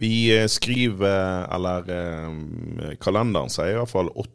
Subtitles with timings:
[0.00, 4.30] Vi eh, skriver, eller eh, kalenderen sier iallfall 8.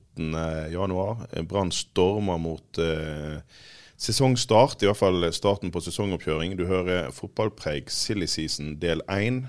[0.69, 1.23] januar.
[1.49, 3.39] Brann stormer mot eh,
[3.97, 6.53] sesongstart, i hvert fall starten på sesongoppkjøring.
[6.53, 9.41] Du hører fotballpreik silly season del 1.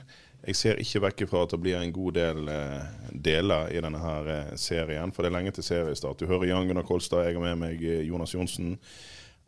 [0.46, 4.00] Jeg ser ikke vekk fra at det blir en god del eh, deler i denne
[4.00, 6.16] her serien, for det er lenge til seriestart.
[6.16, 8.78] Du hører Jan Gunnar Kolstad, jeg har med meg Jonas Johnsen,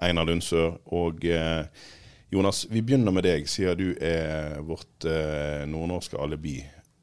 [0.05, 1.65] Einar Lundsør og eh,
[2.31, 6.59] Jonas, vi begynner med deg, siden du er vårt eh, nordnorske alibi.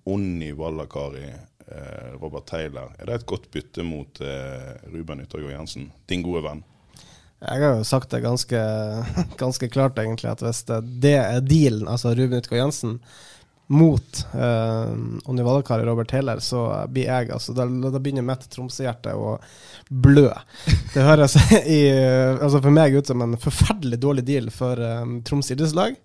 [0.06, 1.31] Onni Wallakari,
[1.66, 2.92] eh, Robert Taylor.
[3.00, 6.62] Er det et godt bytte mot eh, Ruben Yttergård Jensen, din gode venn?
[7.42, 8.62] Jeg har jo sagt det ganske,
[9.42, 13.00] ganske klart, egentlig, at hvis det, er dealen, altså Ruben Yttergård Jensen,
[13.67, 14.91] mot eh,
[15.25, 19.35] Onni Vallakari Robert Taylor, så blir jeg altså, Da, da begynner mitt Tromsø-hjerte å
[19.89, 20.30] blø.
[20.94, 21.38] Det høres
[21.77, 21.81] i,
[22.35, 25.97] altså for meg ut som en forferdelig dårlig deal for um, Troms idrettslag.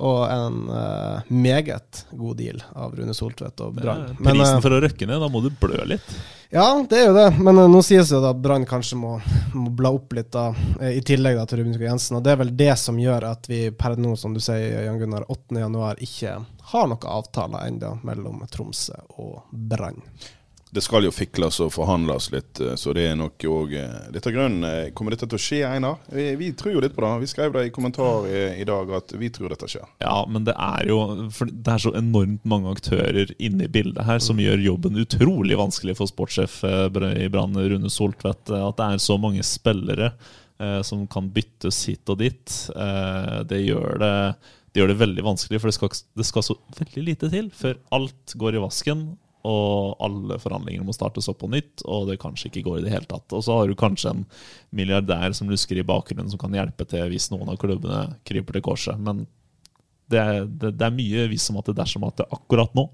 [0.00, 4.06] Og en uh, meget god deal av Rune Soltvedt og Brann.
[4.08, 6.14] Ja, Prisen uh, for å røkke ned, da må du blø litt.
[6.54, 9.12] ja, det er jo det, men uh, nå sies det at Brann kanskje må,
[9.52, 10.48] må bla opp litt, da,
[10.80, 12.18] eh, i tillegg da til Ruben Utgaard Jensen.
[12.18, 15.00] Og det er vel det som gjør at vi per nå, som du sier, Jan
[15.02, 16.38] Gunnar, 8.1 ikke
[16.72, 20.00] har noen avtaler ennå mellom Tromsø og Brann.
[20.72, 23.74] Det skal jo fikles og forhandles litt, eh, så det er nok òg
[24.14, 24.64] litt av grunnen.
[24.64, 25.98] Eh, Kommer dette til å skje, Einar?
[26.08, 27.10] Vi, vi tror jo litt på det.
[27.20, 29.84] Vi skrev det i kommentar i, i dag at vi tror dette skjer.
[30.00, 34.22] Ja, men det er jo det er så enormt mange aktører inne i bildet her
[34.24, 36.86] som gjør jobben utrolig vanskelig for sportssjef eh,
[37.20, 38.48] i Brann, Rune Soltvedt.
[38.48, 40.14] eh, At det er så mange spillere
[40.56, 42.56] eh, som kan byttes hit og dit.
[42.72, 44.14] Eh, det, gjør det,
[44.72, 47.76] det gjør det veldig vanskelig, for det skal, det skal så veldig lite til før
[47.92, 49.04] alt går i vasken.
[49.48, 52.92] Og alle forhandlinger må startes opp på nytt, og det kanskje ikke går i det
[52.94, 53.26] hele tatt.
[53.34, 54.24] Og så har du kanskje en
[54.70, 58.66] milliardær som lusker i bakgrunnen, som kan hjelpe til hvis noen av klubbene kryper til
[58.70, 59.02] korset.
[59.02, 59.24] Men
[60.12, 62.86] det det, det er mye vis som at det dersom at det akkurat nå.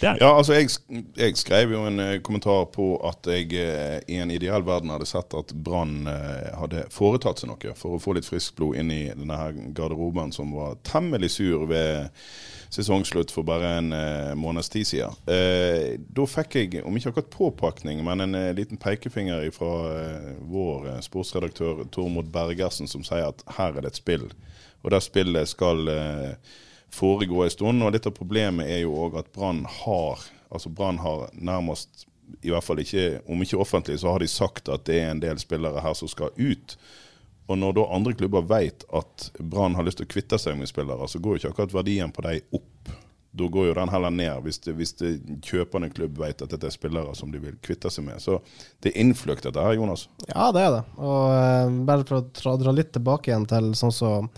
[0.00, 0.70] Ja, altså jeg,
[1.18, 5.08] jeg skrev jo en eh, kommentar på at jeg eh, i en ideell verden hadde
[5.10, 8.92] sett at Brann eh, hadde foretatt seg noe for å få litt friskt blod inn
[8.94, 12.08] i denne her garderoben som var temmelig sur ved
[12.72, 13.90] sesongslutt for bare en
[14.40, 15.18] måneds tid siden.
[15.28, 19.74] Eh, da fikk jeg, om ikke akkurat påpakning, men en liten pekefinger fra
[20.48, 24.30] vår sportsredaktør Tormod Bergersen som sier at her er det et spill.
[24.82, 26.52] Og det spillet skal eh,
[26.92, 27.82] foregå en stund.
[27.82, 30.22] Og litt av problemet er jo òg at Brann har
[30.52, 32.06] altså Brann har nærmest
[32.42, 35.20] i hvert fall ikke, Om ikke offentlig, så har de sagt at det er en
[35.20, 36.76] del spillere her som skal ut.
[37.50, 40.70] Og når da andre klubber vet at Brann har lyst til å kvitte seg med
[40.70, 42.92] spillere, så går jo ikke akkurat verdien på dem opp.
[43.32, 45.10] Da går jo den heller ned, hvis, det, hvis det
[45.44, 48.20] kjøpende klubb vet at dette er spillere som de vil kvitte seg med.
[48.20, 48.38] Så
[48.84, 50.06] det er innfløkt dette her, Jonas.
[50.28, 50.82] Ja, det er det.
[51.00, 54.28] Og uh, bare for å dra, litt tilbake igjen til sånn som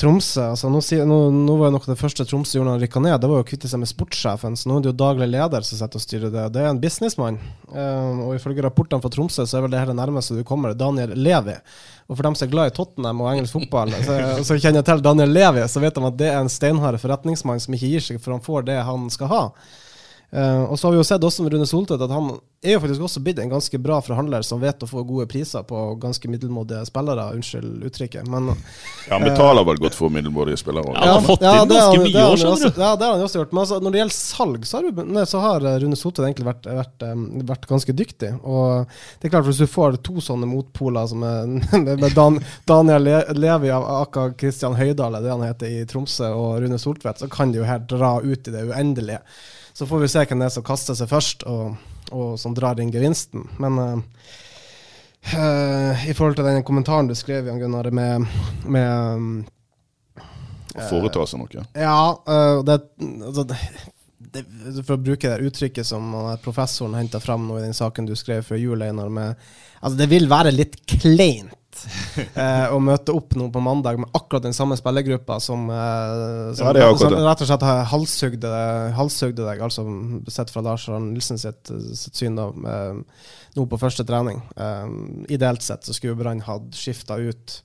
[0.00, 0.46] Tromsø.
[0.54, 3.02] altså Nå, nå, nå var jo noe av det første Tromsø gjorde da han rykka
[3.04, 4.56] ned, det var jo å kvitte seg med sportssjefen.
[4.56, 6.44] Så nå er det jo daglig leder som sitter og styrer det.
[6.54, 7.36] Det er en businessmann.
[7.68, 10.72] Eh, og ifølge rapportene fra Tromsø så er vel det her det nærmeste du kommer
[10.78, 11.58] Daniel Levi.
[12.08, 14.16] Og for dem som er glad i Tottenham og engelsk fotball, så,
[14.46, 17.60] så kjenner jeg til Daniel Levi, så vet de at det er en steinhard forretningsmann
[17.62, 19.44] som ikke gir seg for han får det han skal ha.
[20.30, 22.80] Uh, og så har vi jo sett også med Rune Soltvedt at han er jo
[22.82, 26.28] faktisk også blitt en ganske bra forhandler som vet å få gode priser på ganske
[26.28, 28.26] middelmådige spillere, unnskyld uttrykket.
[28.28, 28.50] Men
[29.08, 30.92] Ja, Han betaler vel godt for middelmådige spillere òg.
[30.98, 32.82] Ja, han har fått ja, inn det har ganske han- mye år, han skjønner også-
[32.84, 33.52] Ja, det har han jo også gjort.
[33.56, 36.46] Men altså, når det gjelder salg, så har, nei, så har eh, Rune Sotet egentlig
[36.50, 38.30] vært, vært, eh, vært ganske dyktig.
[38.44, 38.86] Og
[39.20, 41.46] det er klart, hvis du får to sånne motpoler som er,
[41.96, 46.60] med Dan, Daniel Le- Levi av Aka Kristian Høydal, det han heter i Tromsø, og
[46.60, 49.20] Rune Soltvedt, så kan de jo her dra ut i det uendelige.
[49.72, 51.74] Så får vi se hvem det er som kaster seg først, og,
[52.10, 53.46] og som drar inn gevinsten.
[53.62, 54.00] Men uh,
[55.34, 58.26] eh, i forhold til den kommentaren du skrev, Jan Gunnar, med,
[58.66, 60.20] med
[60.74, 61.64] Å foreta seg noe.
[61.74, 62.02] ja,
[62.66, 62.80] det,
[63.26, 63.58] altså, det,
[64.18, 64.44] det,
[64.84, 66.12] For å bruke det uttrykket som
[66.44, 69.34] professoren henta fram nå i den saken du skrev før jul, Einar, med
[69.80, 71.56] Altså, det vil være litt kleint
[72.42, 76.72] eh, å møte opp nå på mandag med akkurat den samme spillergruppa som, eh, som,
[76.76, 78.50] Ja, som rett og slett halshugde,
[78.96, 79.86] halshugde deg, altså
[80.32, 83.24] sett fra Lars Arne Nilsen sitt, sitt syn da, eh,
[83.56, 84.42] nå på første trening.
[84.56, 84.86] Eh,
[85.36, 87.60] ideelt sett så skulle Brann hatt skifta ut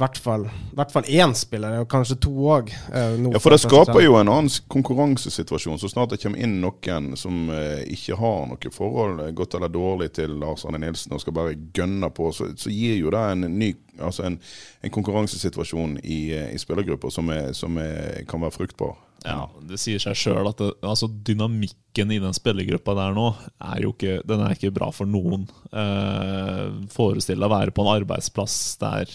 [0.00, 2.72] hvert fall, hvert fall én spiller, og kanskje to òg.
[2.72, 5.78] Ja, for det skaper jo en annen konkurransesituasjon.
[5.78, 9.72] Så snart det kommer inn noen som eh, ikke har noe forhold, eh, godt eller
[9.72, 13.24] dårlig, til Lars Arne Nilsen og skal bare gønne på, så, så gir jo det
[13.34, 14.38] en ny altså en,
[14.80, 18.96] en konkurransesituasjon i, eh, i spillergrupper som, er, som er, kan være fruktbar.
[19.22, 23.28] Ja, Det sier seg sjøl at det, altså, dynamikken i den spillergruppa der nå
[23.62, 25.46] er jo ikke, den er ikke bra for noen.
[25.70, 29.12] Eh, Forestill deg å være på en arbeidsplass der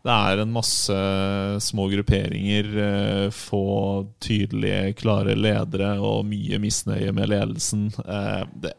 [0.00, 0.94] det er en masse
[1.60, 3.64] små grupperinger, eh, få
[4.18, 7.90] tydelige, klare ledere og mye misnøye med ledelsen.
[8.00, 8.72] Eh, det,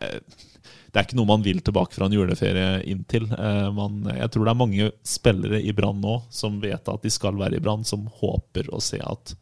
[0.92, 3.30] det er ikke noe man vil tilbake fra en juleferie inn til.
[3.32, 7.14] Eh, man, jeg tror det er mange spillere i Brann nå som vet at de
[7.14, 9.36] skal være i Brann, som håper å se at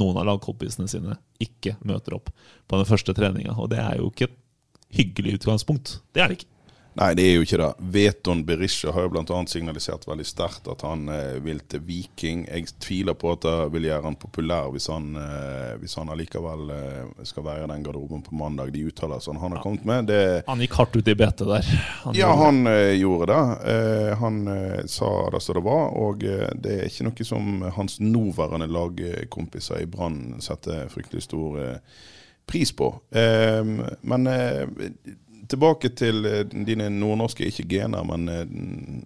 [0.00, 2.32] noen av lagkompisene sine ikke møter opp
[2.66, 3.54] på den første treninga.
[3.60, 4.36] Og det er jo ikke et
[4.96, 5.98] hyggelig utgangspunkt.
[6.16, 6.52] Det er det ikke.
[6.96, 7.70] Nei, det er jo ikke det.
[7.92, 9.40] Veton Berisha har jo bl.a.
[9.50, 12.46] signalisert veldig sterkt at han eh, vil til Viking.
[12.48, 16.72] Jeg tviler på at det vil gjøre han populær hvis han, eh, hvis han allikevel
[16.72, 18.72] eh, skal være i den garderoben på mandag.
[18.72, 21.68] De uttalelsene han har kommet med, det Han gikk hardt ut i betet der.
[22.06, 23.74] Han Ja, han eh, gjorde det.
[23.74, 28.00] Eh, han eh, sa det som det var, og det er ikke noe som hans
[28.00, 31.60] nåværende lagkompiser i Brann setter fryktelig stor
[32.46, 32.88] pris på.
[33.12, 34.28] Men
[35.50, 38.44] tilbake til eh, dine nordnorske, ikke gener, men eh,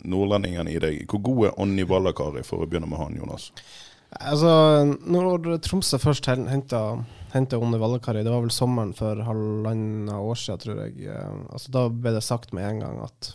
[0.09, 1.05] nordlendingene i deg.
[1.11, 3.51] Hvor god er Onni Vallakari, for å begynne med han, Jonas?
[4.11, 4.53] Altså,
[5.07, 10.83] når Tromsø først henta Onni Vallakari, det var vel sommeren for halvannet år siden, tror
[10.87, 10.97] jeg.
[11.07, 13.35] Eh, Altså, da ble det sagt med en gang at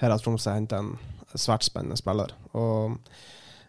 [0.00, 0.94] her har Tromsø henta en
[1.36, 2.32] svært spennende spiller.
[2.56, 2.96] Og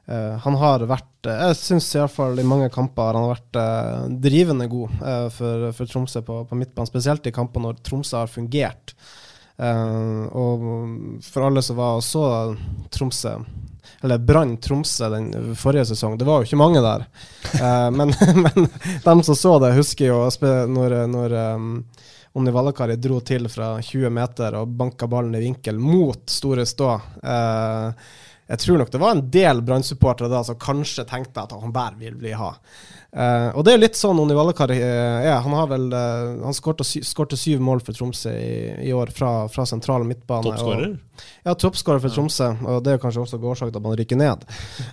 [0.07, 4.05] eh, han har vært eh, Jeg syns iallfall i mange kamper han har vært eh,
[4.27, 5.01] drivende god
[5.35, 8.95] for, for Tromsø på, på midtbanen, spesielt i kamper når Tromsø har fungert.
[9.61, 10.63] Og
[11.21, 12.23] for alle som var og så
[12.89, 13.35] Tromsø
[14.01, 15.27] eller Brann Tromsø den
[15.59, 16.15] forrige sesong.
[16.17, 17.03] Det var jo ikke mange der.
[17.97, 18.65] Men, men
[19.03, 20.23] de som så det, husker jo
[20.71, 21.67] når, når um,
[22.33, 26.93] Onni Vallakari dro til fra 20 meter og banka ballen i vinkel mot Store Stå.
[27.23, 27.87] Eh,
[28.51, 31.95] jeg tror nok det var en del Brann-supportere da som kanskje tenkte at han der
[31.99, 32.51] vil bli ha.
[33.11, 35.41] Uh, og det er litt sånn Onni Vallakari eh, er.
[35.43, 39.49] Han har vel uh, Han skårte sy syv mål for Tromsø i, i år fra,
[39.51, 40.47] fra sentral midtbane.
[40.47, 40.93] Toppskårer?
[41.43, 44.45] ja, toppskårer for Tromsø, og det er kanskje også årsaken til at man rykker ned.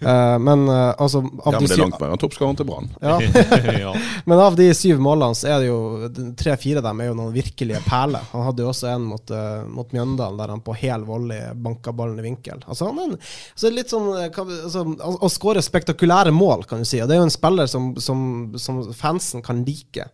[0.03, 2.91] Uh, men altså av Ja, men det er langt mer enn toppskåreren til Brann.
[2.99, 3.95] ja.
[4.29, 7.33] Men av de syv målene, så er det jo tre-fire av dem er jo noen
[7.33, 8.27] virkelige perler.
[8.33, 9.33] Han hadde jo også en mot,
[9.71, 12.61] mot Mjøndalen, der han på hel volley banka ballen i vinkel.
[12.67, 13.17] Altså han er en,
[13.55, 17.01] så litt sånn eh, altså, Å skåre spektakulære mål, kan du si.
[17.03, 18.21] Og det er jo en spiller som, som,
[18.61, 20.09] som fansen kan like.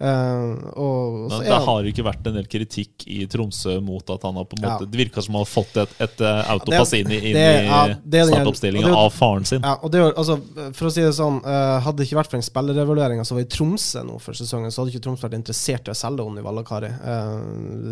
[0.00, 4.36] Eh, og det han- har ikke vært en del kritikk i Tromsø mot at han
[4.38, 4.86] har på en måte Ja.
[4.86, 8.94] Det virker som han har fått et, et eh, autopass inn i, ja, startoppstillinga jo-
[8.96, 9.60] av faren sin.
[9.66, 10.38] Ja, og det altså,
[10.72, 13.42] for å si det sånn, eh, hadde det ikke vært for den spillerevalueringa som var
[13.42, 16.42] i Tromsø nå for sesongen, så hadde ikke Tromsø vært interessert i å selge Onni
[16.46, 16.92] Vallakari.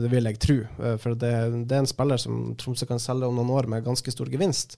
[0.02, 0.60] Det vil jeg tro.
[0.98, 4.12] For det, det er en spiller som Tromsø kan selge om noen år med ganske
[4.14, 4.76] stor gevinst.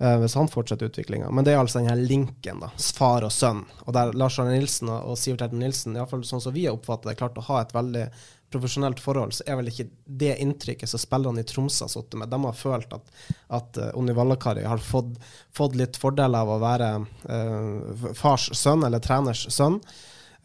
[0.00, 1.30] Eh, hvis han fortsetter utviklinga.
[1.30, 2.72] Men det er altså den her linken, da.
[2.96, 3.64] Far og sønn.
[3.86, 7.12] Og der Lars Arne Nilsen og, Sivert Helten Nilsen, iallfall sånn som vi har oppfattet
[7.12, 8.08] det, klart å ha et veldig
[8.48, 9.88] profesjonelt forhold, så er vel ikke
[10.20, 12.30] det inntrykket som spillerne i Tromsø har sittet med.
[12.32, 13.10] De har følt at,
[13.58, 15.18] at Onni Vallakari har fått,
[15.52, 16.92] fått litt fordel av å være
[17.28, 19.76] eh, fars sønn, eller treners sønn.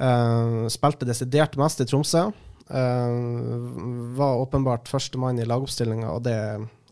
[0.04, 2.26] Eh, spilte desidert mest i Tromsø.
[2.70, 3.16] Eh,
[4.20, 6.38] var åpenbart førstemann i lagoppstillinga, og det,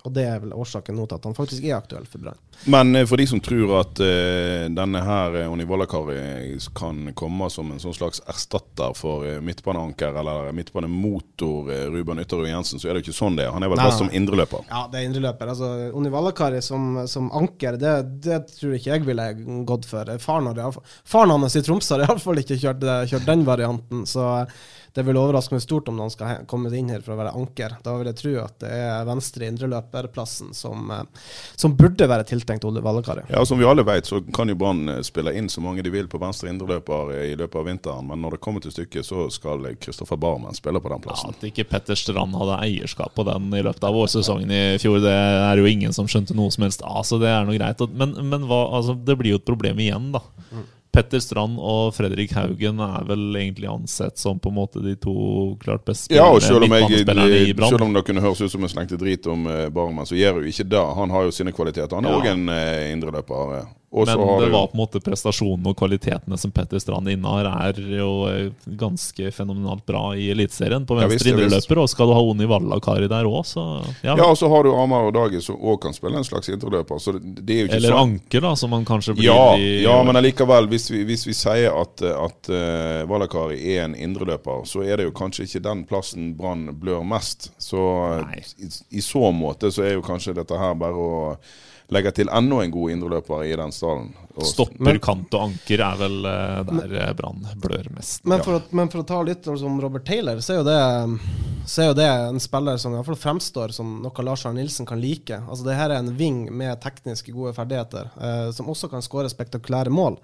[0.03, 2.39] og det er vel årsaken nå til at han faktisk er aktuell for Brann.
[2.71, 7.71] Men eh, for de som tror at uh, denne her Oni Onni kan komme som
[7.71, 12.93] en sånn slags erstatter for eh, midtbaneanker eller midtbanemotor eh, Ruben Ytterud Jensen, så er
[12.93, 13.53] det jo ikke sånn det er.
[13.55, 14.65] Han er vel best som indreløper.
[14.69, 15.53] Ja, det er indreløper.
[15.53, 19.29] Altså, Onni Vallakari som, som anker, det, det tror ikke jeg ville
[19.69, 20.13] gått for.
[20.21, 24.45] Faren, har faren hans i Tromsø har iallfall ikke kjørt, kjørt den varianten, så
[24.93, 27.77] det vil overraske meg stort om han skal komme inn her for å være anker.
[27.83, 29.47] Da vil jeg tro at det er venstre
[29.91, 31.03] indreløperplassen som, eh,
[31.55, 33.23] som burde være tiltenkt Ole Vallakari.
[33.29, 35.89] Ja, Som vi alle vet, så kan jo Brann eh, spille inn så mange de
[35.89, 39.29] vil på venstre indreløper i løpet av vinteren, men når det kommer til stykket, så
[39.31, 41.31] skal Kristoffer Barmen spille på den plassen.
[41.31, 45.01] Ja, at ikke Petter Strand hadde eierskap på den i løpet av vårsesongen i fjor,
[45.01, 47.81] det er jo ingen som skjønte noe som helst av, så det er noe greit.
[47.91, 50.23] Men, men hva, altså, det blir jo et problem igjen, da.
[50.91, 55.13] Petter Strand og Fredrik Haugen er vel egentlig ansett som på en måte de to
[55.61, 57.69] klart best Ja, og selv om, jeg, i Brann.
[57.71, 60.41] selv om det kunne høres ut som jeg slengte drit om uh, Barmen, så gjør
[60.41, 60.83] jo ikke det.
[60.99, 61.95] Han har jo sine kvaliteter.
[61.95, 62.19] Han er Ja.
[62.19, 63.63] òg en uh, indreløper.
[63.91, 64.17] Eh.
[64.17, 68.11] Men det var på en måte prestasjonen og kvalitetene som Petter Strand innehar, er jo
[68.29, 71.81] eh, ganske fenomenalt bra i Eliteserien på venstre ja, indreløper.
[71.83, 73.65] Og skal du ha Oni Vallakari der òg, så
[74.01, 74.15] ja.
[74.15, 77.01] Ja, og så har du Amar og Dagi som òg kan spille en slags indreløper.
[77.01, 77.99] Er Eller sånn.
[78.01, 81.35] Anker, da, som han kanskje blir Ja, i ja, men allikevel, hvis vi, hvis vi
[81.35, 85.83] sier at, at uh, Valakari er en indreløper, så er det jo kanskje ikke den
[85.89, 87.51] plassen Brann blør mest.
[87.61, 87.81] Så
[88.21, 91.11] eh, i, i så måte så er jo kanskje dette her bare å
[91.91, 94.11] legge til enda en god indreløper i den stallen.
[94.47, 98.23] Stopper, kant og anker er vel eh, der eh, Brann blør mest.
[98.23, 100.77] Men for, å, men for å ta litt om Robert Taylor, så er jo det,
[101.67, 104.61] så er jo det en spiller som i hvert fall fremstår som noe Lars Arne
[104.61, 105.41] Nilsen kan like.
[105.43, 109.31] Altså det her er en wing med tekniske gode ferdigheter, eh, som også kan skåre
[109.31, 110.17] spektakulære mål.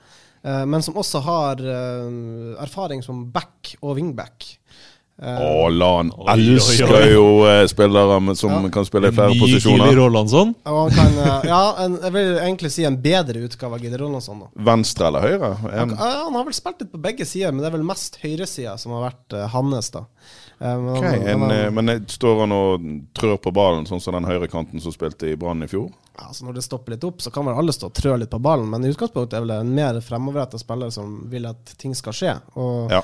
[0.48, 4.54] Eh, men som også har eh, erfaring som back og wingback.
[5.18, 7.06] Å, Lan Oi, oi, elsker oi.
[7.16, 9.80] jo uh, spillere som som kan spille i flere Ny posisjoner.
[9.88, 9.96] posisjoner.
[9.98, 10.52] Rolandsson.
[10.64, 14.44] kan, uh, ja, en, jeg vil egentlig si en bedre utgave av Gide Rolandsson.
[14.46, 14.50] da.
[14.72, 15.50] Venstre eller høyre?
[15.74, 18.76] Han, han har vel spilt litt på begge sider, men det er vel mest høyresida
[18.78, 19.90] som har vært hans.
[19.96, 20.04] da.
[20.60, 22.86] Eh, men okay, han- en, han- men står han og
[23.18, 25.90] trør på ballen, sånn som den høyrekanten som spilte i Brann i fjor?
[26.18, 28.30] Ja, altså Når det stopper litt opp, så kan vel alle stå og trø litt
[28.30, 31.94] på ballen, men i utgangspunktet er vel en mer fremoverrettet spiller som vil at ting
[31.98, 32.36] skal skje.
[32.56, 33.02] Og, Ja.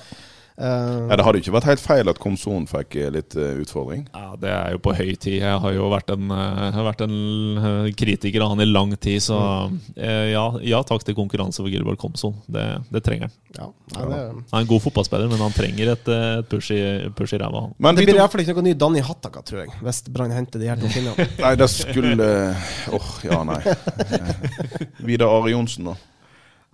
[0.57, 3.55] Eh, Ja, det hadde jo ikke vært helt feil at Komson fikk eh, litt uh,
[3.61, 4.05] utfordring.
[4.13, 5.39] Ja, det er jo på høy tid.
[5.41, 9.21] Jeg har jo vært en, uh, har vært en kritiker av han i lang tid,
[9.23, 9.39] så
[9.95, 12.35] eh, ja, ja takk til konkurranse for Gilbert Komson.
[12.47, 13.35] Det, det trenger han.
[13.57, 17.09] ja, nei, det, Han er en god fotballspiller, men han trenger et, et push, i,
[17.17, 17.65] push i ræva.
[17.77, 20.61] Men det vi blir iallfall ikke noe ny Danny Hattaka, tror jeg, hvis Brann henter
[20.61, 21.29] de her to finnene.
[21.41, 22.31] Nei, det skulle
[22.93, 23.61] Åh, ja, nei.
[25.07, 26.12] Vidar Are Johnsen, da.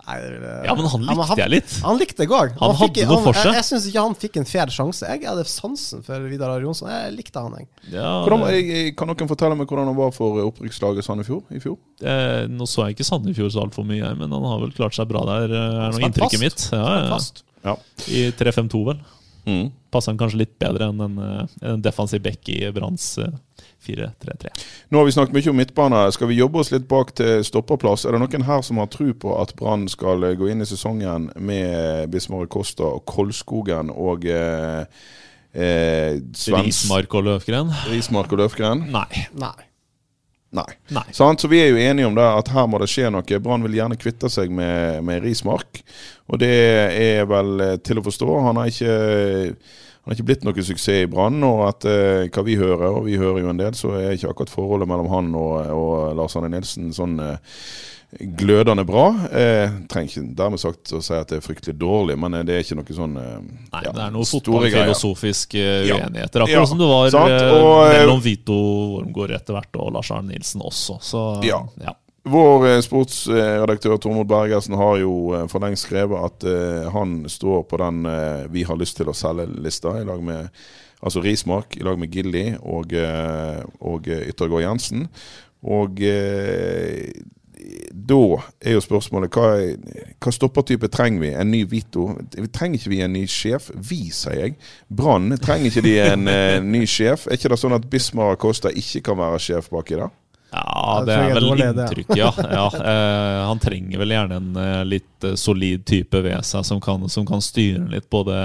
[0.06, 1.74] Nei, det Ja, men han likte jeg litt.
[1.84, 2.54] Han likte jeg òg.
[2.60, 3.50] Han hadde noe for seg.
[3.50, 5.10] Jeg, jeg syns ikke han fikk en fair sjanse.
[5.10, 6.90] Jeg hadde sansen for Vidar Ari Jonsson.
[6.92, 7.68] Jeg likte han, jeg.
[7.94, 11.62] Ja, Hvordan, jeg, kan noen fortelle meg hvordan han var for eh, opprykkslaget Sandefjord i
[11.62, 11.78] fjor?
[12.00, 15.08] eh, nå så jeg ikke Sandefjord så altfor mye, men han har vel klart seg
[15.10, 16.66] bra der, eh, er nå inntrykket mitt.
[16.74, 17.20] Ja, ja.
[17.60, 17.76] Ja.
[18.08, 19.00] I 3-5-2, vel.
[19.46, 19.70] Mm.
[19.90, 23.32] Passer han kanskje litt bedre enn en, eh, en defensiv back i Branns eh,
[23.86, 24.52] 4-3-3.
[24.88, 26.02] Nå har vi snakket mye om midtbane.
[26.12, 28.04] Skal vi jobbe oss litt bak til stopperplass?
[28.04, 30.68] Er det noen her som har tro på at Brann skal eh, gå inn i
[30.68, 34.84] sesongen med Bismar Costa og Kolskogen og eh,
[35.54, 37.72] eh, Svens Rismark og Løfgren?
[37.90, 38.86] Rismark og Løfgren?
[38.92, 39.26] Nei.
[39.40, 39.56] Nei.
[40.50, 40.66] Nei.
[40.90, 41.04] Nei.
[41.14, 41.42] Sant?
[41.42, 43.42] Så vi er jo enige om det at her må det skje noe.
[43.42, 45.82] Brann vil gjerne kvitte seg med, med Rismark.
[46.30, 48.30] Og det er vel eh, til å forstå.
[48.48, 48.96] Han har ikke,
[49.54, 51.38] han har ikke blitt noe suksess i Brann.
[51.46, 54.32] Og at eh, hva vi hører, og vi hører jo en del, så er ikke
[54.34, 57.38] akkurat forholdet mellom han og, og Lars Arne Nilsen sånn eh,
[58.18, 59.14] glødende bra.
[59.30, 62.56] Eh, trenger ikke dermed sagt å si at det er fryktelig dårlig, men eh, det
[62.56, 63.38] er ikke noe sånn eh,
[63.70, 66.44] Nei, ja, det er noe fotballfilosofisk uenigheter.
[66.44, 68.58] Akkurat Ja, som det var og, mellom Vito
[68.96, 70.98] Wormgård etter hvert og Lars Arne Nilsen også.
[71.04, 71.62] Så Ja.
[71.82, 71.96] ja.
[72.30, 78.04] Vår sportsredaktør Tormod Bergersen har jo for lengst skrevet at eh, han står på den
[78.52, 80.50] 'vi har lyst til å selge'-lista, i lag med
[81.00, 82.92] altså Rismark, i lag med Gilly og,
[83.80, 85.08] og Yttergård Jensen.
[85.64, 87.08] Og eh,
[87.92, 88.20] da
[88.64, 89.48] er jo spørsmålet hva,
[90.22, 91.32] hva stoppertype trenger vi?
[91.36, 92.06] En ny Vito?
[92.54, 93.70] Trenger ikke vi en ny sjef?
[93.74, 94.56] Vi, sier jeg.
[94.88, 97.26] Brann, trenger ikke de en uh, ny sjef?
[97.28, 100.14] Er ikke det sånn at Bismar Acosta ikke kan være sjef baki der?
[100.50, 102.30] Ja, det er vel inntrykket, inntrykk, ja.
[102.50, 107.04] ja Uh, han trenger vel gjerne en uh, litt solid type ved seg som kan,
[107.12, 108.38] som kan styre litt både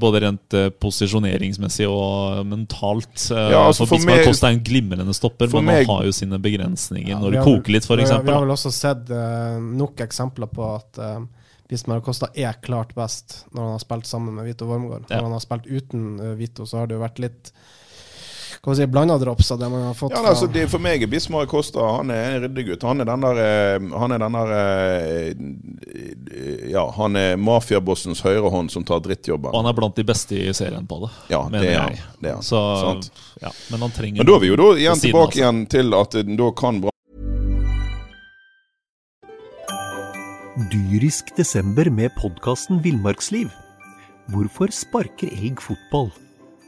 [0.00, 3.30] både rent eh, posisjoneringsmessig og mentalt.
[3.30, 6.04] Eh, Ja, altså for for Bismar meg- er en glimrende stopper, men meg- han har
[6.08, 8.10] jo sine begrensninger Ja, når det koker litt, f.eks.
[8.10, 11.20] Vi, har- vi har vel også sett eh, nok eksempler på at uh,
[11.68, 15.06] Bismar Kosta er klart best når han har spilt sammen med Vito Wormgård.
[15.08, 15.16] Ja.
[15.16, 17.52] Når han har spilt uten uh, Vito, så har det jo vært litt
[18.64, 21.02] hva si, blanda drops av det man har fått Ja, fra altså, det, For meg
[21.04, 22.82] er Bismar Costa han er en ryddegutt.
[22.88, 25.34] Han er den der eh, Han er den der eh,
[26.72, 29.50] Ja, han er mafiabossens høyrehånd som tar drittjobben.
[29.52, 32.08] Og han er blant de beste i serien på det, Ja, mener det er jeg.
[32.24, 32.40] Det er.
[32.46, 33.10] Så, Sant.
[33.42, 35.42] ja, men han trenger Men da er vi jo da igjen siden tilbake seg.
[35.42, 36.90] igjen til at da kan bra
[40.70, 43.50] Dyrisk desember med podkasten Villmarksliv.
[44.30, 46.12] Hvorfor sparker elg fotball?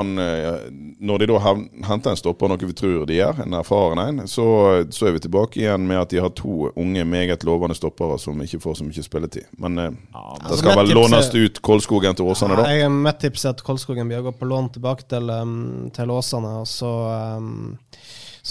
[0.00, 0.66] Han, eh,
[1.04, 1.38] når de da
[1.90, 4.46] henter en stopper, noe vi tror de gjør, en erfaren en, så,
[4.90, 8.40] så er vi tilbake igjen med at de har to unge, meget lovende stoppere som
[8.40, 9.46] ikke får så mye spilletid.
[9.60, 12.64] Men eh, det Altså, skal vel er- lånes ut Kolskogen til Åsane, da.
[12.72, 16.10] Jeg, mitt tips er at Kolskogen blir å gå på lån tilbake til, um, til
[16.16, 16.56] Åsane.
[16.64, 16.90] Og så,
[17.38, 17.76] um,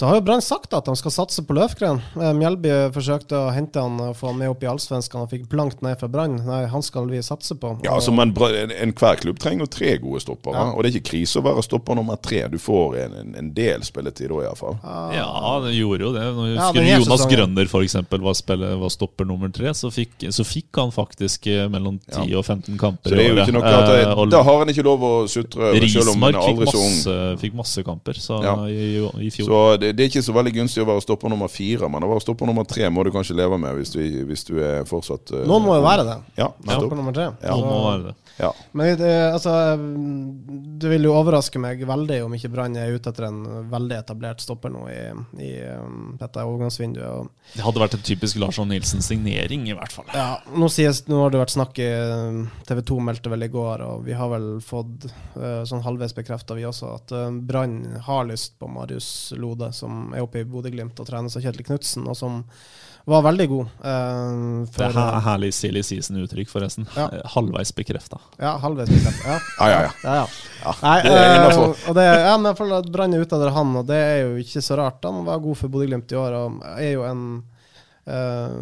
[0.00, 1.98] så har jo Brann sagt at de skal satse på Løfgren.
[2.16, 5.44] Eh, Mjelby forsøkte å hente han og få han med opp i Allsvenskan og fikk
[5.52, 6.38] blankt nei fra Brann.
[6.46, 7.74] Nei, han skal vi satse på.
[7.84, 10.54] Ja, altså, men Enhver en- klubb trenger jo tre gode stoppere.
[10.56, 10.72] Ja.
[10.72, 12.46] Og det er ikke krise å være stopper nummer tre.
[12.48, 14.78] Du får en, en, en del spilletid da, iallfall.
[15.14, 16.24] Ja, det gjorde jo det.
[16.38, 17.26] Når Ja, Jonas.
[17.30, 18.34] Grønner eksempel, var,
[18.80, 22.78] var stopper nummer tre, så fikk, så fikk han faktisk eh, mellom 10 og 15
[22.80, 23.48] kamper Så det er jo i året.
[23.48, 26.34] ikke noe at Eh, Da har han ikke lov å sutre selv om en Rismark
[26.34, 26.94] er fikk aldri så ung.
[26.94, 28.54] masse, fikk masse kamper så, Ja.
[28.66, 29.46] i, i fjor.
[29.50, 32.10] Så det, det er ikke så veldig gunstig å være stopper nummer fire, men å
[32.12, 35.32] være stopper nummer tre må du kanskje leve med hvis du, hvis du er fortsatt
[35.34, 36.18] uh, Noen må jo være det.
[36.40, 37.30] Ja, Stopper nummer tre.
[37.42, 37.56] Ja.
[37.56, 38.29] Noen må være det.
[38.40, 38.50] Ja.
[38.72, 39.52] Men det, altså,
[40.80, 44.40] det vil jo overraske meg veldig om ikke Brann er ute etter en veldig etablert
[44.42, 45.00] stopper nå i,
[45.44, 47.04] i um, dette overgangsvinduet.
[47.20, 50.08] Og Det hadde vært en typisk Lars Arne Nilsen-signering, i hvert fall.
[50.16, 51.90] Ja, nå, sies, nå har det vært snakk i
[52.68, 56.56] TV 2 meldte vel i går, og vi har vel fått eh, sånn halvveis bekrefta,
[56.58, 61.00] vi også, at uh, Brann har lyst på Marius Lode, som er oppe i Bodø-Glimt
[61.00, 62.44] og trenes av Kjetil Knutsen, og som
[63.10, 63.66] var veldig god.
[63.80, 66.86] eh, Det er her- herlig silly season-uttrykk, forresten.
[66.94, 67.08] Ja.
[67.12, 68.18] Eh, Halvveis bekrefta.
[68.38, 69.28] Ja, halvveis bekrefta.
[69.28, 69.38] Ja.
[69.58, 69.92] Ja, ja, ja.
[70.04, 70.26] Ja, ja.
[70.60, 71.70] Ja, Nei, det er eh, innenfor.
[71.88, 74.76] og det, ja, men jeg Brann er etter han, og det er jo ikke så
[74.80, 75.06] rart.
[75.08, 77.22] Han var god for Bodø-Glimt i år, og er jo en
[78.04, 78.58] eh,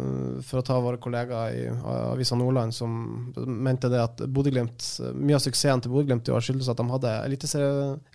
[0.47, 1.65] For å ta våre kollegaer i
[2.13, 2.95] Avisa Nordland, som
[3.35, 7.13] mente det at Mye av suksessen til Bodø-Glimt i år skyldes at de hadde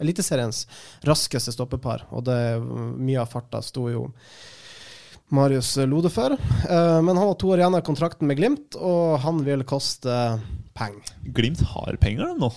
[0.01, 0.65] Eliteseriens
[1.05, 4.09] raskeste stoppepar, og det, mye av farta sto jo
[5.35, 6.33] Marius Lode for.
[6.33, 10.39] Eh, men han har to år igjen av kontrakten med Glimt, og han vil koste
[10.76, 11.16] penger.
[11.37, 12.52] Glimt har penger, de nå.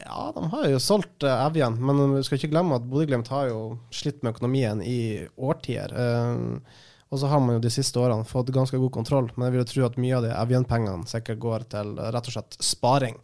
[0.00, 3.50] Ja, de har jo solgt uh, Evjen, men vi skal ikke glemme at Bodø-Glimt har
[3.50, 3.60] jo
[3.92, 5.92] slitt med økonomien i årtier.
[5.92, 9.52] Uh, og så har man jo de siste årene fått ganske god kontroll, men jeg
[9.52, 13.16] vil jo tro at mye av de Evjen-pengene sikkert går til rett og slett sparing.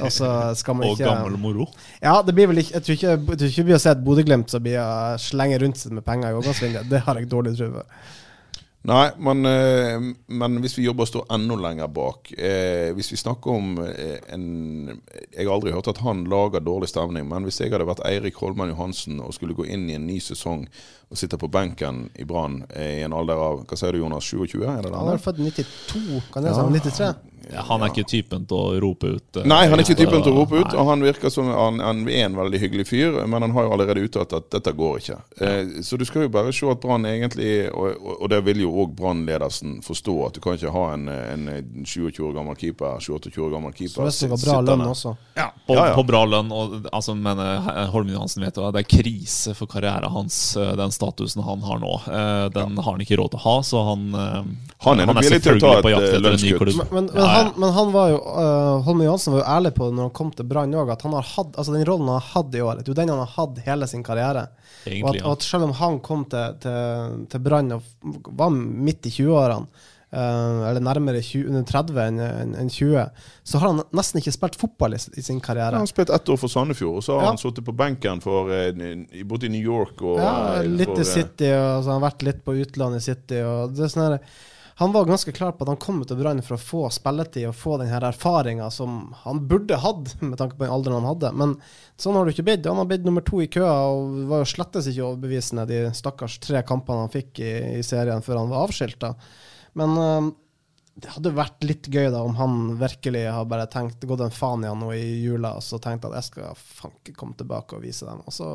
[0.00, 1.66] Og så skal man Og ikke gammel moro.
[2.00, 4.54] Ja, det blir vel ikke Jeg tror ikke, jeg tror ikke vi har sett Bodø-Glimt
[4.54, 6.88] som blir uh, slenge rundt seg med penger i overgangsvinduet.
[6.90, 7.84] Det har jeg dårlig tro på.
[8.86, 13.18] Nei, men, eh, men hvis vi jobber og står enda lenger bak eh, Hvis vi
[13.18, 14.44] snakker om eh, en
[15.32, 18.38] Jeg har aldri hørt at han lager dårlig stemning, men hvis jeg hadde vært Eirik
[18.38, 20.68] Holmen Johansen og skulle gå inn i en ny sesong
[21.10, 24.26] og sitte på benken i Brann i en alder av Hva sier du, Jonas?
[24.26, 24.58] 27?
[24.66, 24.98] Er det det?
[24.98, 26.90] Han er født 92, kan jeg si.
[26.90, 27.14] 93.
[27.46, 29.36] Ja, han er ikke typen til å rope ut.
[29.38, 30.78] eh, Nei, han er ikke typen til å rope ut, Nei.
[30.82, 33.74] og han virker som han, han er en veldig hyggelig fyr, men han har jo
[33.76, 35.18] allerede uttalt at dette går ikke.
[35.46, 38.64] Eh, så du skal jo bare se at Brann egentlig, og, og, og det vil
[38.64, 41.46] jo òg Brann-ledelsen forstå, at du kan ikke ha en, en
[41.86, 45.14] 27 år gammel keeper, 28 år gammel keeper Så hvis det var bra lønn også.
[45.38, 45.94] Ja, på, Ja, ja.
[46.00, 46.50] på bra lønn.
[46.50, 50.40] Og, altså, men eh, Holmen Johansen vet jo at det er krise for karrieren hans,
[50.58, 51.92] eh, den statusen han har nå.
[52.06, 54.38] Eh, Den har han ikke råd til å ha, så han eh,
[54.86, 56.78] Han er å ta selvfølgelig på jakt eh, etter en ny klubb.
[56.80, 57.32] Men, men, Ja, ja.
[57.36, 60.14] han, men han var jo uh, Holmen Johansen var jo ærlig på det når han
[60.20, 62.62] kom til Brann òg, at han har hatt Altså den rollen han har hatt i
[62.64, 64.46] år, det er jo den han har hatt hele sin karriere.
[64.48, 65.26] og, at, ja.
[65.26, 67.92] og at selv om han kom til, til, til Brann og
[68.38, 73.04] var midt i 20-årene, eh, eller nærmere 20, 30 enn en, en 20,
[73.44, 75.76] så har han nesten ikke spilt fotball i, i sin Ja, karriere.
[75.76, 77.30] Han har spilt ett år for Sandefjord, og så har Ja.
[77.34, 80.00] han sittet på benken for, eh, i- New York.
[80.02, 82.54] Og, Ja, eh, litt for, i eh, City, og så har han vært litt på
[82.56, 83.40] utlandet i City.
[83.88, 84.20] Sånn her,
[84.78, 87.54] han var ganske klar på at han kom til Brann for å få spilletid og
[87.56, 91.32] få den erfaringa som han burde hatt, med tanke på den alderen han hadde.
[91.34, 91.56] Men
[91.98, 92.66] sånn har det ikke blitt.
[92.66, 96.38] Han har blitt nummer to i køa og var jo slettes ikke overbevisende de stakkars
[96.44, 99.14] tre kampene han fikk i, i serien før han var avskilta.
[99.76, 100.28] Men uh,
[100.96, 104.64] det hadde vært litt gøy da om han virkelig har bare tenkt gått en faen
[104.64, 107.84] i han nå i jula og så tenkt at jeg skal fanke komme tilbake og
[107.84, 108.22] vise dem.
[108.24, 108.48] Og så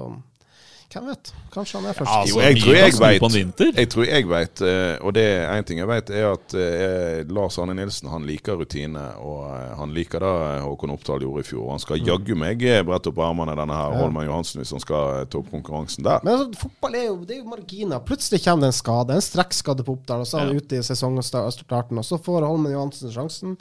[0.93, 1.32] hvem vet?
[1.54, 2.12] Kanskje han er først.
[2.12, 3.77] Altså, Jo, jeg tror jeg vet.
[3.77, 7.21] Jeg tror jeg vet, eh, og det er en ting jeg vet, er at eh,
[7.32, 9.04] Lars Arne Nilsen han liker rutine.
[9.23, 10.32] Og eh, han liker det
[10.65, 11.69] Håkon Oppdal gjorde i fjor.
[11.71, 14.01] Han skal jaggu meg brette opp armene, denne her Ja.
[14.04, 16.19] Holmen Johansen, hvis han skal ta opp konkurransen der.
[16.23, 18.04] Men altså, fotball er jo, det er jo marginer.
[18.06, 20.62] Plutselig kommer det en skade, en strekkskade på Oppdal, og så er han Ja.
[20.62, 23.58] ute i sesongstarten, og så får Holmen Johansen sjansen,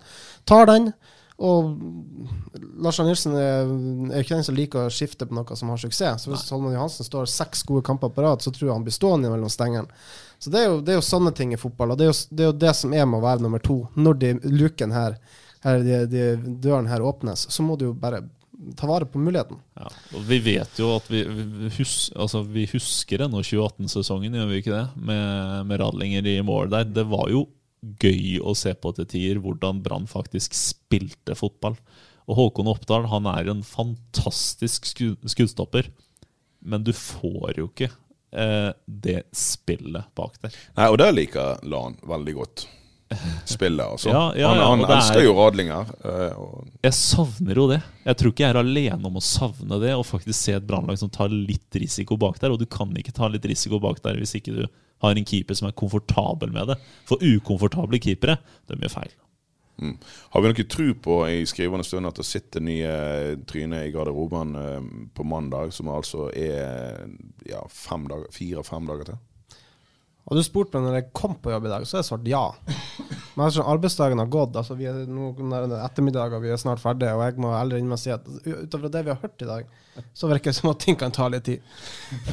[0.47, 0.93] tar den.
[1.41, 1.71] Og
[2.85, 3.71] Lars Arne Nilsen er,
[4.11, 6.25] er ikke den som liker å skifte på noe som har suksess.
[6.25, 8.97] Så hvis Holmen Johansen står seks gode kamper på rad, så tror jeg han blir
[8.97, 9.89] stående mellom stengene.
[10.41, 12.19] Så det er, jo, det er jo sånne ting i fotball, og det er jo
[12.29, 13.79] det, er jo det som er med å være nummer to.
[13.97, 15.17] Når de luken her,
[15.65, 16.27] her de, de
[16.65, 18.23] døren her åpnes, så må du jo bare
[18.77, 19.61] ta vare på muligheten.
[19.81, 24.51] Ja, og vi vet jo at vi, vi, hus, altså vi husker ennå 2018-sesongen, gjør
[24.51, 24.85] vi ikke det?
[24.97, 26.89] Med, med Radlinger i mål der.
[26.89, 27.47] Det var jo
[28.03, 31.79] gøy å se på til tider hvordan Brann faktisk spilte fotball.
[32.31, 35.89] Og Håkon Oppdal han er en fantastisk skuddstopper,
[36.61, 37.89] men du får jo ikke
[38.37, 40.53] eh, det spillet bak der.
[40.77, 42.67] Nei, og der liker Lan veldig godt.
[43.49, 44.11] Spillet, altså.
[44.15, 45.89] Ja, ja, han ja, han han elsker er- jo radlinger.
[46.05, 47.81] eh, og Jeg savner jo det.
[48.05, 51.01] Jeg tror ikke jeg er alene om å savne det, og faktisk se et brannlag
[51.01, 52.53] som tar litt risiko bak der.
[52.55, 54.63] Og du kan ikke ta litt risiko bak der hvis ikke du
[55.01, 56.79] har en keeper som er komfortabel med det.
[57.09, 59.17] For ukomfortable keepere, de gjør feil.
[59.81, 59.97] Mm.
[60.35, 62.93] Har vi noe tro på i skrivende stund at det sitter nye
[63.49, 67.07] tryner i garderoben eh, på mandag, som altså er
[67.49, 69.21] ja, fem dager, fire-fem dager til?
[70.29, 72.29] Hadde du spurt meg når jeg kom på jobb i dag, så har jeg svart
[72.29, 72.45] ja.
[73.35, 74.59] Men altså, arbeidsdagen har gått.
[74.59, 77.15] Altså, vi er nå nær ettermiddag, og vi er snart ferdige.
[77.17, 79.71] Og jeg må ærlig innrømme å si at utover det vi har hørt i dag,
[80.15, 81.63] så virker det som at ting kan ta litt tid.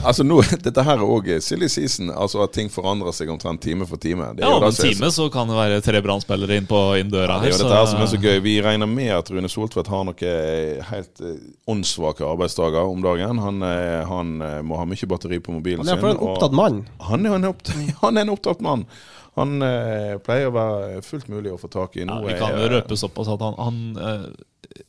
[0.05, 3.87] Altså nå, Dette her er òg silly season, altså at ting forandrer seg omtrent time
[3.89, 4.29] for time.
[4.37, 7.45] Det Ja, om en time så kan det være tre brannspillere inn, på, inndøra Ja,
[7.45, 8.39] det er jo dette her som er så gøy.
[8.45, 11.37] Vi regner med at Rune Soltvedt har noen helt eh,
[11.69, 13.43] åndssvake arbeidsdager om dagen.
[13.43, 15.95] Han, eh, han eh, må ha mye batteri på mobilen sin.
[15.95, 16.81] Han er for en opptatt mann.
[17.09, 18.87] Han er en opptatt, han er en opptatt mann.
[19.37, 22.05] Han eh, pleier å være fullt mulig å få tak i.
[22.07, 24.87] Ja, vi kan jo røpe såpass at han, han eh,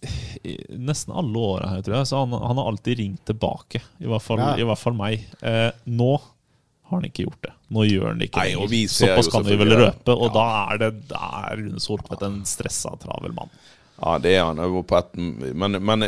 [0.49, 3.83] i nesten alle åra her, tror jeg, så han, han har alltid ringt tilbake.
[4.01, 4.55] I hvert fall, Ja.
[4.57, 5.27] i hvert fall meg.
[5.45, 7.53] Eh, nå har han ikke gjort det.
[7.77, 8.73] Nå gjør han det ikke Nei, og lenger.
[8.73, 10.35] vi ser Såpass jo kan vi vel røpe, og Ja.
[10.39, 13.53] da er det da er Rune Soltvedt en stressa, travel mann.
[13.99, 14.61] Ja, det er han.
[14.63, 16.05] Og på et, men, men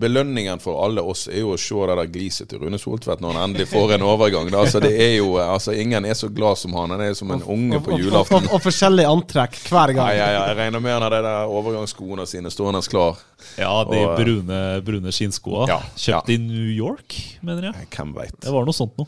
[0.00, 3.36] belønningen for alle oss er jo å se det der gliset til Rune Soltvedt når
[3.36, 4.50] han endelig får en overgang.
[4.50, 4.64] Da.
[4.64, 6.96] Altså, det er jo, altså, ingen er så glad som han.
[6.96, 8.48] Han er som en unge på Og, og, julaften.
[8.48, 10.10] og, og forskjellig antrekk hver gang.
[10.10, 13.22] Ja, ja, ja, jeg regner med han har de der overgangsskoene sine stående klar.
[13.54, 15.68] Ja, de Og, eh, brune, brune skinnskoa.
[15.70, 16.34] Ja, Kjøpt ja.
[16.34, 17.14] i New York,
[17.46, 17.86] mener jeg.
[17.94, 18.34] Hvem veit.
[18.42, 19.06] Det var noe sånt noe.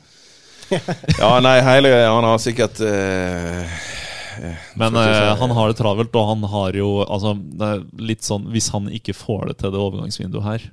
[0.71, 3.91] Ja, nei, hele Han har sikkert eh, eh,
[4.81, 8.27] Men eh, si- han har det travelt, og han har jo altså, det er litt
[8.27, 10.67] sånn Hvis han ikke får det til det overgangsvinduet her,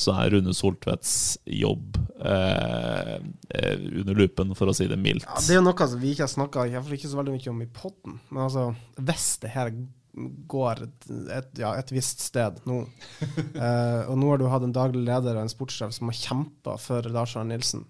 [0.00, 1.12] så er Rune Soltvedts
[1.44, 3.16] jobb eh,
[3.52, 5.26] eh, under lupen, for å si det mildt.
[5.28, 7.62] Ja, det er jo noe som vi ikke har snakka ikke så veldig mye om
[7.66, 8.20] i poden.
[8.30, 9.72] Men altså, hvis det her
[10.50, 12.80] går et, ja, et visst sted nå
[13.54, 16.74] eh, Og nå har du hatt en daglig leder og en sportssjef som har kjempa
[16.82, 17.84] for Lars Arne Nilsen.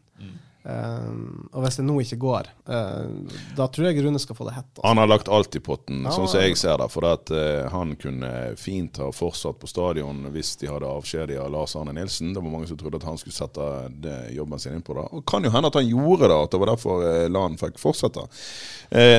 [0.62, 1.12] Eh,
[1.52, 3.08] og hvis det nå ikke går, uh,
[3.56, 4.68] da tror jeg Rune skal få det hett.
[4.74, 4.84] Altså.
[4.84, 6.88] Han har lagt alt i potten, Ja, sånn som jeg ser det.
[6.92, 11.76] For at uh, han kunne fint ha fortsatt på stadion hvis de hadde avskjediget Lars
[11.80, 12.34] Arne Nilsen.
[12.34, 13.70] Det var mange som trodde at han skulle sette
[14.04, 15.06] det, jobben sin inn på det.
[15.16, 17.80] Og kan jo hende at han gjorde det, at det var derfor uh, Lan fikk
[17.80, 18.26] fortsette.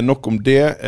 [0.04, 0.84] Nok om det.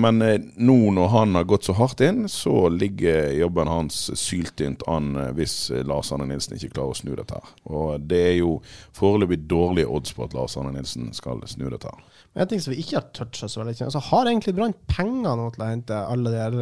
[0.00, 0.22] Men
[0.56, 5.68] nå når han har gått så hardt inn, så ligger jobben hans syltynt an hvis
[5.84, 7.50] Lars Arne Nilsen ikke klarer å snu dette her.
[7.68, 8.54] Og det er jo
[8.96, 11.92] foreløpig dårlige odds på at Lars Arne Nilsen skal snu dette.
[12.32, 15.36] Men en ting som vi ikke har toucha så veldig altså, Har egentlig Brann penger
[15.36, 16.58] nå til å hente alle de her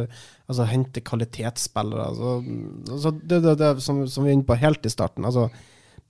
[0.51, 2.07] Altså hente kvalitetsspillere?
[2.11, 2.33] Altså,
[2.91, 5.27] altså det, det, det som, som vi er inne på helt i starten.
[5.27, 5.47] Altså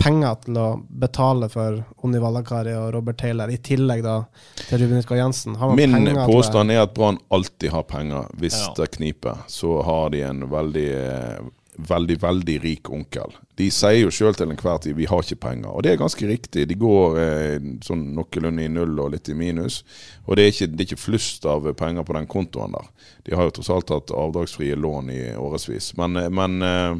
[0.02, 0.68] penger til å
[1.04, 4.18] betale for Onni Vallakari og Robert Taylor, i tillegg da
[4.64, 5.58] til Ruben Iskar Jensen.
[5.62, 5.94] Har Min
[6.26, 8.30] påstand er at Brann alltid har penger.
[8.42, 8.74] Hvis Ja.
[8.78, 11.40] det kniper, så har de en veldig, eh,
[11.78, 13.36] veldig, veldig rik onkel.
[13.58, 16.28] De sier jo sjøl til enhver tid 'vi har ikke penger', og det er ganske
[16.28, 16.68] riktig.
[16.68, 19.84] De går eh, sånn noenlunde i null og litt i minus,
[20.26, 22.88] og det er ikke, ikke flust av penger på den kontoen der.
[23.24, 25.96] De har jo tross alt hatt avdragsfrie lån i årevis.
[25.98, 26.96] Men, eh, men eh,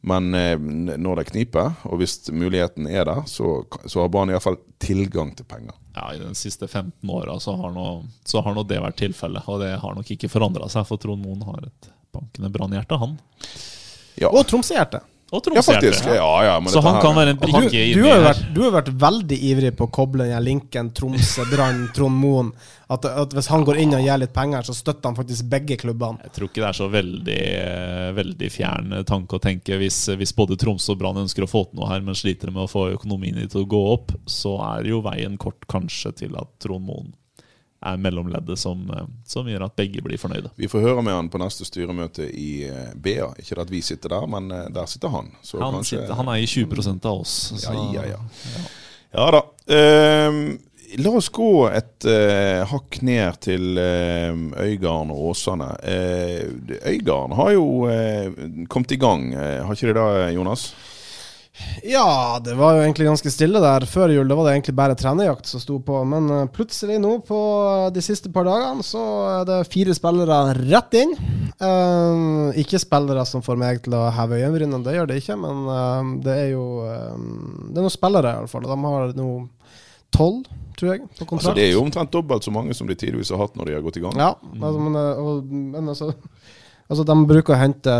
[0.00, 0.58] men eh,
[0.96, 5.44] når det kniper, og hvis muligheten er der, så, så har Brann iallfall tilgang til
[5.44, 5.76] penger.
[5.92, 7.56] Ja, I de siste 15 åra så
[8.24, 11.20] så har nå det vært tilfellet, og det har nok ikke forandra seg, for Trond
[11.24, 13.18] Moen har et bankende brannhjerte, han.
[14.20, 15.00] Ja, Og Tromsø-hjerte.
[15.30, 16.06] Ja faktisk.
[16.10, 18.24] Ja, ja, men Så han her- kan være en brikke du, det har her.
[18.34, 22.52] vært, du har vært veldig ivrig på å koble den linken Tromsø, Brann, Trond Moen.
[22.90, 25.76] At, at hvis han går inn og gir litt penger, så støtter han faktisk begge
[25.78, 26.18] klubbene.
[26.24, 30.34] Jeg tror ikke det er så veldig, eh, veldig fjern tanke å tenke hvis, hvis
[30.34, 32.88] både Tromsø og Brann ønsker å få til noe her, men sliter med å få
[32.98, 37.14] økonomien til å gå opp, så er jo veien kort kanskje til at Trond Moen
[37.82, 40.50] er mellomleddet som, eh, som gjør at begge blir fornøyde.
[40.60, 43.30] Vi får høre med han på neste styremøte i eh, BA.
[43.40, 45.30] Ikke at vi sitter der, men eh, der sitter han.
[45.42, 47.52] Så Han, kanskje- sitter, han er i 20% av oss.
[47.56, 48.20] Ja, så- ja, ja.
[49.12, 49.40] Ja da.
[50.28, 50.58] Um,
[50.98, 55.66] la oss gå et eh, hakk ned til uh, Øygarden og Åsane.
[55.82, 58.30] Uh, Øygarden har jo eh,
[58.68, 60.74] kommet i gang, har ikke det da, Jonas?
[61.82, 63.84] Ja, det var jo egentlig ganske stille der.
[63.88, 66.02] Før jul det var det egentlig bare trenerjakt som sto på.
[66.08, 67.40] Men eh, plutselig nå, på
[67.94, 69.02] de siste par dagene, så
[69.40, 71.14] er det fire spillere rett inn.
[71.58, 75.38] Eh, ikke spillere som får meg til å heve øyenbrynene, det gjør det ikke.
[75.42, 78.70] Men eh, det er jo eh, Det er noen spillere, iallfall.
[78.70, 79.28] De har nå
[80.14, 80.46] tolv,
[80.78, 81.50] tror jeg, på kontrakt.
[81.50, 83.76] Altså, det er jo omtrent dobbelt så mange som de tidvis har hatt når de
[83.78, 84.16] har gått i gang.
[84.18, 86.14] Ja, altså, men, og, men altså
[86.90, 87.92] Altså, de bruker å hente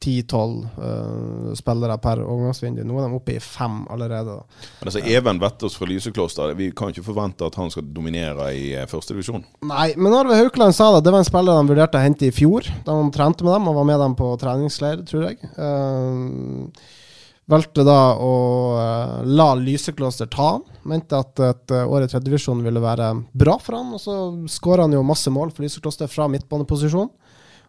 [0.00, 2.80] 10-12 uh, spillere per overgangsvindu.
[2.86, 4.38] Nå er de oppe i fem allerede.
[4.38, 4.62] Da.
[4.80, 8.70] Men altså, Even Vettås fra Lysekloster, vi kan ikke forvente at han skal dominere i
[8.78, 9.44] uh, førstedivisjon?
[9.68, 11.04] Nei, men Arve Haukeland sa det.
[11.04, 12.70] Det var en spiller de vurderte å hente i fjor.
[12.86, 15.42] De trente med dem og var med dem på treningsleir, tror jeg.
[15.58, 16.70] Uh,
[17.52, 18.32] valgte da å
[18.78, 20.64] uh, la Lysekloster ta han.
[20.88, 23.92] Mente at et uh, år i tredjedivisjon ville være bra for han.
[23.92, 24.16] Og så
[24.48, 27.12] skåra han jo masse mål for Lysekloster fra midtbaneposisjon.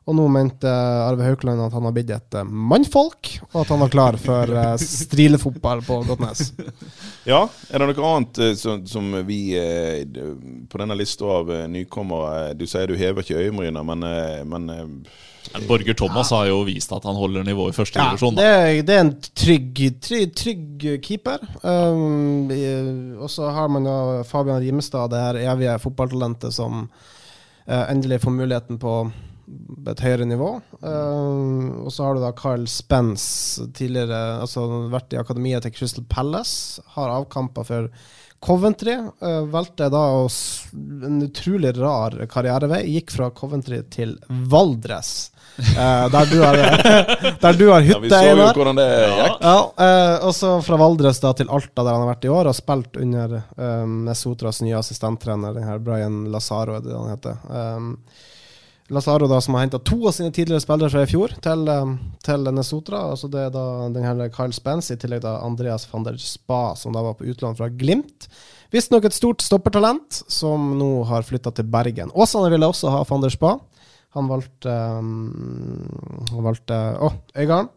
[0.06, 3.82] Og nå mente Arve Haukeland at han har blitt et uh, mannfolk, og at han
[3.82, 6.52] var klar for uh, strilefotball på Godtnes.
[7.26, 7.40] Ja,
[7.74, 9.40] er det noe annet uh, som, som, vi
[10.70, 14.06] på denne lista av nykommere Du sier du hever ikke øyenbryna, men,
[14.46, 14.68] men
[15.66, 16.38] Borger Thomas ja.
[16.38, 18.38] har jo vist at han holder nivå i første ja, divisjon.
[18.38, 21.42] Det, det, er en trygg, trygg, trygg keeper.
[21.62, 22.50] Um,
[23.18, 28.38] og så har man jo Fabian Rimestad, det her evige fotballtalentet som uh, endelig får
[28.38, 29.00] muligheten på
[29.92, 30.50] et høyere nivå.
[30.82, 36.06] Uh, og så har du da Carl Spence, tidligere altså vært i akademiet til Crystal
[36.10, 36.84] Palace.
[36.96, 37.90] Har avkamper for
[38.46, 38.98] Coventry.
[39.22, 40.04] Uh, valgte da
[41.08, 42.84] en utrolig rar karrierevei.
[42.98, 45.32] Gikk fra Coventry til Valdres.
[45.56, 46.58] Uh, der, du har,
[47.42, 49.38] der du har hytte, ja, vi så jo hvordan det gikk.
[49.40, 52.50] Ja, uh, og så fra Valdres da til Alta, der han har vært i år,
[52.52, 57.40] og spilt under um, Nesotras nye assistenttrener, Brian Lazaro, er det han heter.
[57.48, 57.94] Um,
[58.94, 61.96] Lazaro da som har henta to av sine tidligere spillere fra i fjor til, um,
[62.22, 63.00] til Nesotra.
[63.16, 66.94] Altså det er da den Kyle Spence, i tillegg da Andreas van der Spa, som
[66.94, 68.28] da var på utlån fra Glimt.
[68.74, 72.14] Visstnok et stort stoppertalent, som nå har flytta til Bergen.
[72.14, 73.56] Åsane ville også ha van der Spa.
[74.16, 75.34] Han valgte um,
[76.30, 77.74] Han valgte Å, oh, Øygarden.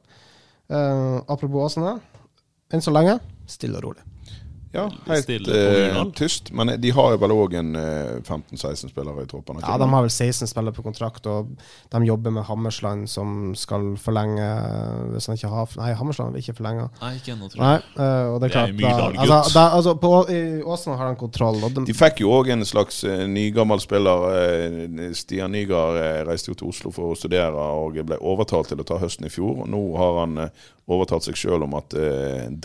[0.68, 1.96] Uh, apropos Åsane.
[2.68, 3.16] Enn så lenge
[3.48, 4.04] stille og rolig.
[4.72, 6.50] Ja, helt uh, tyst.
[6.52, 7.82] Men de har jo vel òg en uh,
[8.18, 9.62] eh, 15-16 spillere i troppen?
[9.62, 11.54] Ja, de har vel 16 spillere på kontrakt, og
[11.88, 14.44] de jobber med Hammersland, som skal forlenge
[15.14, 16.88] Hvis han ikke har Nei, Hammersland vil ikke forlenge.
[17.00, 17.80] Nei, ikke ennå, tror jeg.
[17.96, 21.00] Nei, uh, og det er klart det er da, altså, da, altså, på, I Åsen
[21.00, 21.60] har de kontroll.
[21.64, 24.28] De, de, fikk jo òg en slags uh, nygammel spiller.
[25.16, 29.00] Stian Nygaard reiste jo til Oslo for å studere og ble overtalt til å ta
[29.00, 29.64] høsten i fjor.
[29.64, 30.42] og Nå har han
[30.88, 31.96] overtalt seg sjøl om at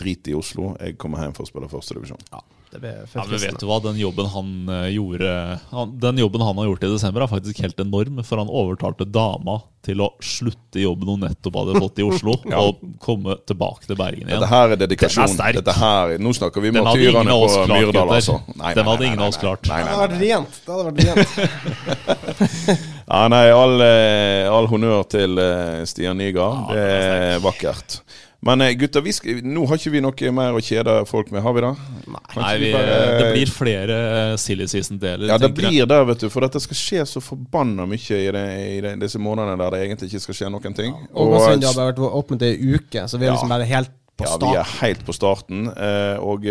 [0.00, 2.26] drit i Oslo, jeg kommer hjem for å spille første førstedivisjon.
[2.32, 2.42] Ja,
[2.74, 5.30] ja, men vet du hva, den jobben han uh, gjorde
[5.70, 8.18] han, Den jobben han har gjort i desember, er faktisk helt enorm.
[8.26, 12.62] For han overtalte dama til å slutte jobben hun nettopp hadde fått i Oslo, ja.
[12.64, 14.32] og komme tilbake til Bergen igjen.
[14.32, 15.36] Dette her er dedikasjon.
[15.44, 18.40] Er Dette her, nå snakker vi martyrene på Myrdal, altså.
[18.48, 19.62] Nei, nei, Den hadde ingen av oss klart.
[19.68, 20.60] Det hadde vært rent.
[20.64, 22.18] Det hadde vært rent.
[23.12, 26.74] ja, nei, all, eh, all honnør til uh, Stian Nygaard.
[26.74, 27.00] Ja, det
[27.38, 28.00] er vakkert.
[28.44, 31.54] Men gutta, gutter, skal, nå har ikke vi noe mer å kjede folk med, har
[31.56, 31.70] vi det?
[32.12, 35.30] Nei, vi, bare, det blir flere eh, silly season-deler.
[35.32, 36.28] Ja, det blir det, vet du.
[36.32, 39.82] For dette skal skje så forbanna mye i, det, i det, disse månedene der det
[39.86, 40.92] egentlig ikke skal skje noen ting.
[40.92, 43.94] Ja, og søndag har vært åpnet ei uke, så vi er ja, liksom bare helt
[44.14, 44.44] på starten.
[44.44, 45.70] Ja, vi er helt på starten.
[45.72, 46.48] Eh, og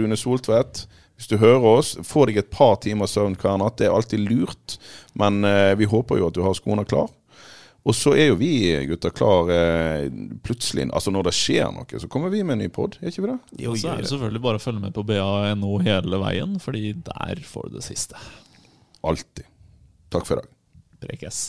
[0.00, 3.78] Rune Soltvedt hvis du hører oss, få deg et par timer søvn hver natt.
[3.78, 4.74] Det er alltid lurt.
[5.16, 5.40] Men
[5.80, 7.08] vi håper jo at du har skoene klar.
[7.86, 8.50] Og så er jo vi
[8.90, 10.08] gutter klar eh,
[10.42, 13.22] plutselig Altså når det skjer noe, så kommer vi med en ny pod, er ikke
[13.22, 13.36] vi det?
[13.62, 17.44] Jo, så er det selvfølgelig bare å følge med på BA.no hele veien, fordi der
[17.46, 18.18] får du det siste.
[19.06, 19.46] Alltid.
[20.10, 20.50] Takk for i dag.
[21.06, 21.44] Prekes.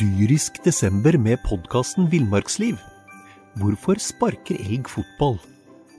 [0.00, 2.74] Dyrisk desember med podkasten Villmarksliv.
[3.60, 5.38] Hvorfor sparker elg fotball?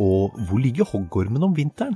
[0.04, 1.96] Og hvor ligger hoggormen om vinteren?